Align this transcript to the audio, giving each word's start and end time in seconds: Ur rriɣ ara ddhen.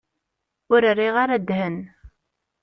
Ur 0.73 0.81
rriɣ 0.93 1.15
ara 1.23 1.35
ddhen. 1.41 1.77